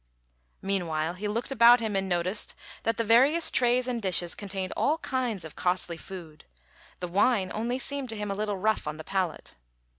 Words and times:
Meanwhile, 0.63 1.13
he 1.13 1.27
looked 1.27 1.51
about 1.51 1.79
him 1.79 1.95
and 1.95 2.09
noticed 2.09 2.55
that 2.81 2.97
the 2.97 3.03
various 3.03 3.51
trays 3.51 3.87
and 3.87 4.01
dishes 4.01 4.33
contained 4.33 4.73
all 4.75 4.97
kinds 4.97 5.45
of 5.45 5.55
costly 5.55 5.95
food; 5.95 6.43
the 7.01 7.07
wine 7.07 7.51
only 7.53 7.77
seemed 7.77 8.09
to 8.09 8.17
him 8.17 8.31
a 8.31 8.35
little 8.35 8.57
rough 8.57 8.87
on 8.87 8.97
the 8.97 9.03
palate. 9.03 9.57